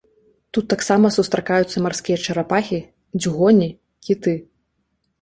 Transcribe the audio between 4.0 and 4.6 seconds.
кіты.